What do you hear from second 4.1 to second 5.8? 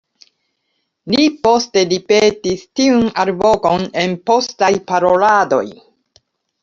postaj paroladoj.